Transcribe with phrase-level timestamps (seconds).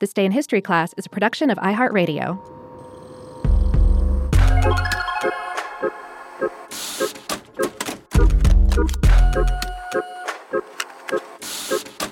[0.00, 2.38] This Day in History class is a production of iHeartRadio.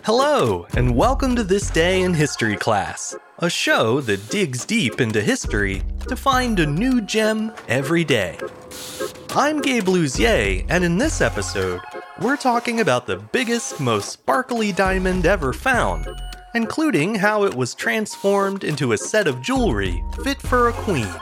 [0.03, 5.21] Hello, and welcome to This Day in History class, a show that digs deep into
[5.21, 8.37] history to find a new gem every day.
[9.30, 11.80] I'm Gabe Luzier, and in this episode,
[12.21, 16.09] we're talking about the biggest, most sparkly diamond ever found,
[16.57, 21.12] including how it was transformed into a set of jewelry fit for a queen.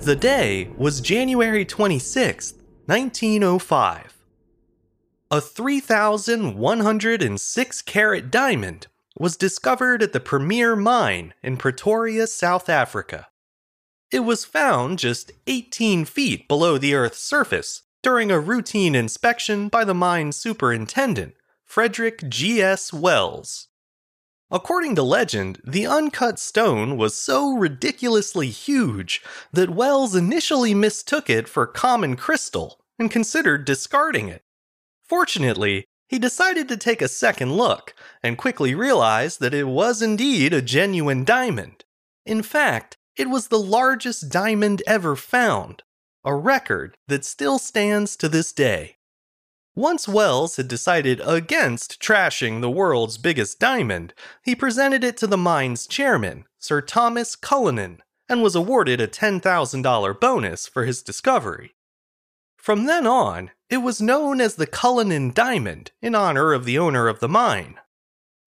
[0.00, 2.54] The day was January 26,
[2.86, 4.14] 1905.
[5.30, 8.86] A 3,106 carat diamond
[9.18, 13.26] was discovered at the Premier Mine in Pretoria, South Africa.
[14.10, 19.84] It was found just 18 feet below the Earth's surface during a routine inspection by
[19.84, 22.90] the mine's superintendent, Frederick G.S.
[22.90, 23.68] Wells.
[24.50, 31.46] According to legend, the uncut stone was so ridiculously huge that Wells initially mistook it
[31.46, 34.42] for common crystal and considered discarding it.
[35.04, 40.54] Fortunately, he decided to take a second look and quickly realized that it was indeed
[40.54, 41.84] a genuine diamond.
[42.24, 45.82] In fact, it was the largest diamond ever found,
[46.24, 48.96] a record that still stands to this day.
[49.74, 55.36] Once Wells had decided against trashing the world's biggest diamond, he presented it to the
[55.36, 61.74] mine's chairman, Sir Thomas Cullinan, and was awarded a $10,000 bonus for his discovery.
[62.56, 67.08] From then on, it was known as the Cullinan Diamond in honor of the owner
[67.08, 67.78] of the mine.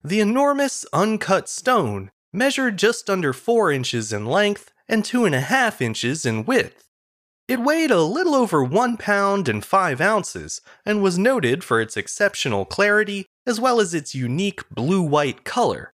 [0.04, 6.44] The enormous uncut stone measured just under 4 inches in length and 2.5 inches in
[6.44, 6.88] width.
[7.48, 11.96] It weighed a little over one pound and five ounces and was noted for its
[11.96, 15.92] exceptional clarity as well as its unique blue white color.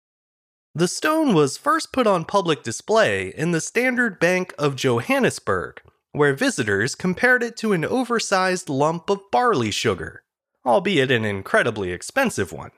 [0.74, 5.80] The stone was first put on public display in the Standard Bank of Johannesburg,
[6.10, 10.24] where visitors compared it to an oversized lump of barley sugar,
[10.66, 12.72] albeit an incredibly expensive one.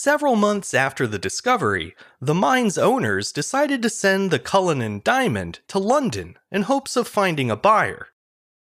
[0.00, 5.80] Several months after the discovery, the mine's owners decided to send the Cullinan diamond to
[5.80, 8.06] London in hopes of finding a buyer.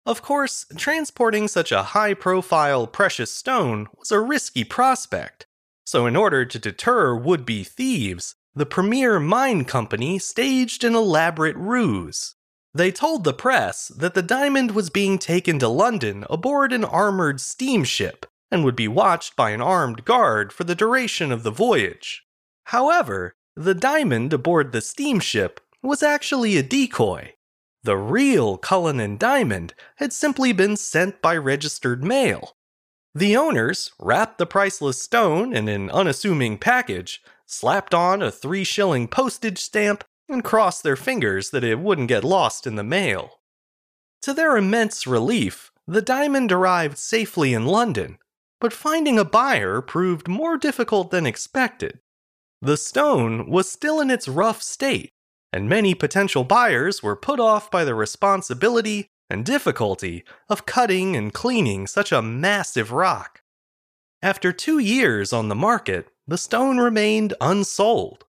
[0.04, 5.46] Of course, transporting such a high profile precious stone was a risky prospect,
[5.84, 11.56] so in order to deter would be thieves, the Premier Mine Company staged an elaborate
[11.56, 12.34] ruse.
[12.74, 17.40] They told the press that the diamond was being taken to London aboard an armored
[17.40, 22.25] steamship and would be watched by an armed guard for the duration of the voyage.
[22.65, 27.34] However, the diamond aboard the steamship was actually a decoy.
[27.83, 32.56] The real Cullinan diamond had simply been sent by registered mail.
[33.15, 39.09] The owners wrapped the priceless stone in an unassuming package, slapped on a three shilling
[39.09, 43.41] postage stamp, and crossed their fingers that it wouldn't get lost in the mail.
[44.22, 48.19] To their immense relief, the diamond arrived safely in London,
[48.60, 51.98] but finding a buyer proved more difficult than expected.
[52.62, 55.10] The stone was still in its rough state,
[55.53, 61.32] and many potential buyers were put off by the responsibility and difficulty of cutting and
[61.32, 63.41] cleaning such a massive rock.
[64.22, 68.25] After two years on the market, the stone remained unsold.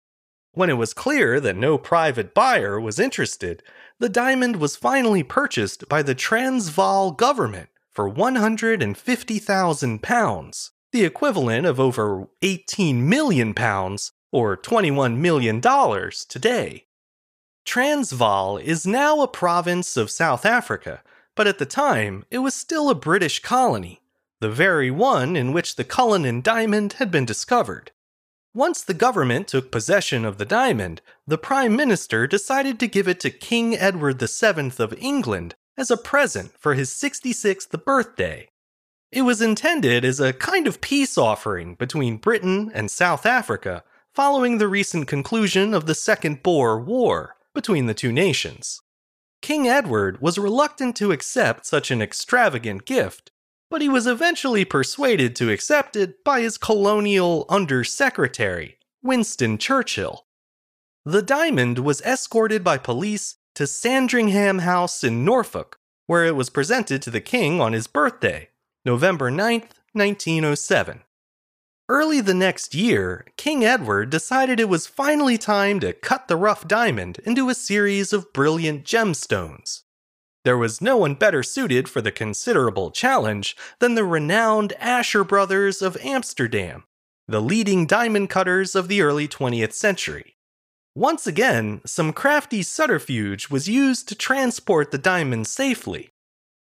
[0.52, 3.62] When it was clear that no private buyer was interested,
[4.00, 11.80] the diamond was finally purchased by the Transvaal government for 150,000 pounds, the equivalent of
[11.80, 16.84] over 18 million pounds or 21 million dollars today.
[17.64, 21.02] Transvaal is now a province of South Africa,
[21.34, 24.02] but at the time it was still a British colony,
[24.40, 27.92] the very one in which the Cullinan diamond had been discovered.
[28.54, 33.20] Once the government took possession of the diamond, the Prime Minister decided to give it
[33.20, 38.48] to King Edward VII of England as a present for his 66th birthday.
[39.12, 43.84] It was intended as a kind of peace offering between Britain and South Africa
[44.14, 48.80] following the recent conclusion of the Second Boer War between the two nations.
[49.42, 53.30] King Edward was reluctant to accept such an extravagant gift,
[53.70, 60.26] but he was eventually persuaded to accept it by his colonial undersecretary, Winston Churchill.
[61.04, 67.00] The diamond was escorted by police to Sandringham House in Norfolk, where it was presented
[67.02, 68.50] to the king on his birthday,
[68.84, 69.60] November 9,
[69.92, 71.00] 1907.
[71.88, 76.68] Early the next year, King Edward decided it was finally time to cut the rough
[76.68, 79.84] diamond into a series of brilliant gemstones.
[80.44, 85.80] There was no one better suited for the considerable challenge than the renowned Asscher brothers
[85.80, 86.84] of Amsterdam,
[87.26, 90.35] the leading diamond cutters of the early 20th century.
[90.96, 96.08] Once again, some crafty subterfuge was used to transport the diamond safely.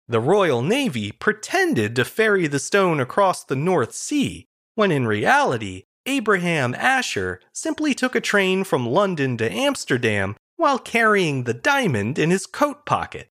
[0.07, 5.83] The Royal Navy pretended to ferry the stone across the North Sea, when in reality,
[6.07, 12.31] Abraham Asscher simply took a train from London to Amsterdam while carrying the diamond in
[12.31, 13.29] his coat pocket.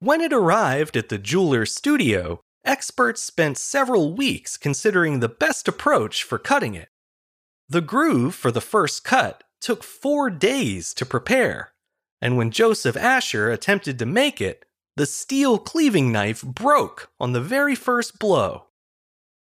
[0.00, 6.22] When it arrived at the jeweler's studio, experts spent several weeks considering the best approach
[6.22, 6.90] for cutting it.
[7.66, 11.72] The groove for the first cut took four days to prepare,
[12.20, 14.66] and when Joseph Asscher attempted to make it,
[14.96, 18.66] the steel cleaving knife broke on the very first blow.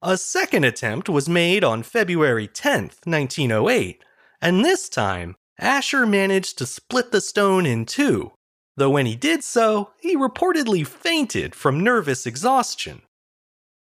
[0.00, 4.04] A second attempt was made on February 10, 1908,
[4.40, 8.30] and this time, Asscher managed to split the stone in two,
[8.76, 13.02] though when he did so, he reportedly fainted from nervous exhaustion.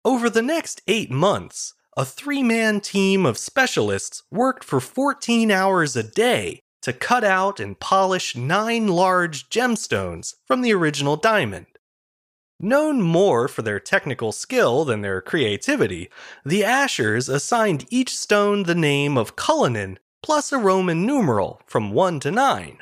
[0.05, 5.95] Over the next eight months, a three man team of specialists worked for 14 hours
[5.97, 11.67] a day to cut out and polish nine large gemstones from the original diamond.
[12.59, 16.09] Known more for their technical skill than their creativity,
[16.43, 22.19] the Asschers assigned each stone the name of Cullinan plus a Roman numeral from 1
[22.21, 22.79] to 9.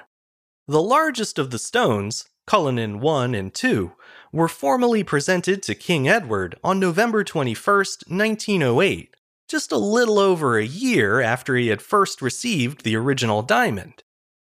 [0.69, 3.91] The largest of the stones, Cullinan 1 and 2,
[4.33, 9.15] were formally presented to King Edward on November 21, 1908,
[9.49, 14.03] just a little over a year after he had first received the original diamond.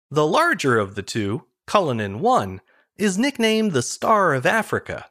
[0.10, 2.62] The larger of the two, Cullinan 1,
[2.98, 5.08] is nicknamed the Star of Africa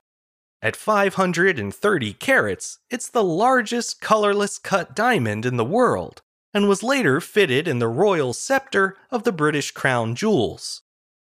[0.64, 6.22] at 530 carats, it's the largest colorless cut diamond in the world,
[6.54, 10.80] and was later fitted in the royal scepter of the British Crown Jewels.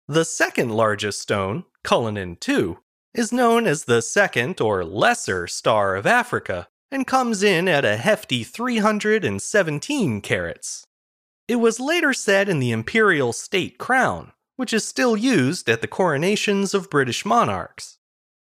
[0.08, 2.78] The second largest stone, Cullinan II,
[3.14, 7.98] is known as the second or lesser star of Africa and comes in at a
[7.98, 10.86] hefty 317 carats.
[11.48, 15.88] It was later set in the imperial state crown, which is still used at the
[15.88, 17.98] coronations of British monarchs.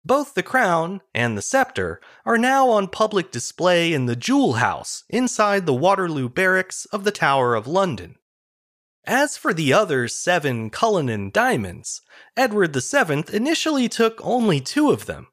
[0.06, 5.04] Both the crown and the scepter are now on public display in the Jewel House
[5.10, 8.16] inside the Waterloo Barracks of the Tower of London.
[9.08, 12.02] As for the other seven Cullinan diamonds,
[12.36, 15.28] Edward VII initially took only two of them.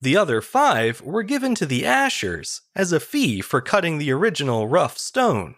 [0.00, 4.66] The other five were given to the Asschers as a fee for cutting the original
[4.66, 5.56] rough stone.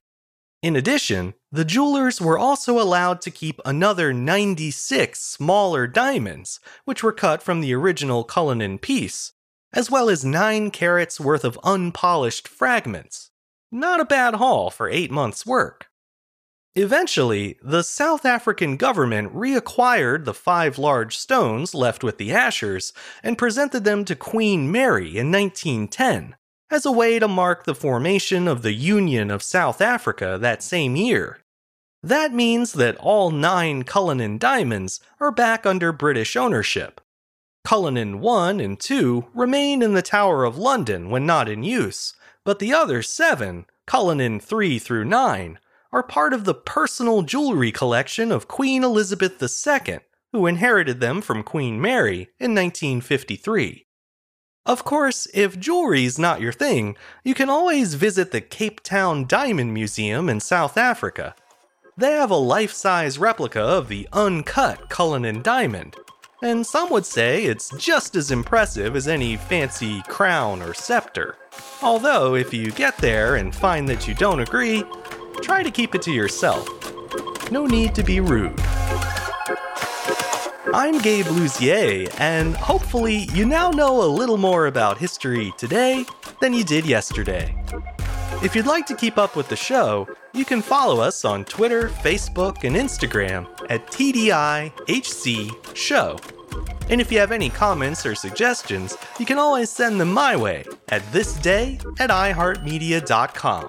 [0.63, 7.13] In addition, the jewelers were also allowed to keep another 96 smaller diamonds, which were
[7.13, 9.33] cut from the original Cullinan piece,
[9.73, 13.31] as well as 9 carats worth of unpolished fragments.
[13.71, 15.87] Not a bad haul for 8 months' work.
[16.77, 22.93] Eventually, the South African government reacquired the five large stones left with the Asschers
[23.23, 26.35] and presented them to Queen Mary in 1910,
[26.71, 30.97] as a way to mark the formation of the Union of South Africa that same
[30.97, 31.39] year.
[32.03, 37.01] That means that all nine Cullinan diamonds are back under British ownership.
[37.65, 42.59] Cullinan 1 and 2 remain in the Tower of London when not in use, but
[42.59, 45.59] the other seven, Cullinan 3 through 9,
[45.95, 50.01] are part of the personal jewelry collection of Queen Elizabeth II,
[50.33, 53.87] who inherited them from Queen Mary in 1953.
[54.67, 59.73] Of course, if jewelry's not your thing, you can always visit the Cape Town Diamond
[59.73, 61.37] Museum in South Africa.
[61.97, 65.95] They have a life size replica of the uncut Cullinan diamond,
[66.43, 71.37] and some would say it's just as impressive as any fancy crown or scepter.
[71.83, 74.83] Although, if you get there and find that you don't agree,
[75.45, 76.67] try to keep it to yourself.
[77.53, 78.59] No need to be rude.
[80.73, 86.07] I'm Gabe Luzier, and hopefully, you now know a little more about history today
[86.41, 87.55] than you did yesterday.
[88.43, 91.89] If you'd like to keep up with the show, you can follow us on Twitter,
[91.89, 96.19] Facebook, and Instagram at TDIHC Show.
[96.89, 100.65] And if you have any comments or suggestions, you can always send them my way
[100.89, 103.69] at thisday at iHeartMedia.com.